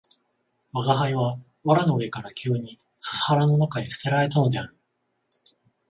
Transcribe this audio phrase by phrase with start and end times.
[0.73, 4.75] 吾輩は藁の上から急に笹原の中へ棄てられたのである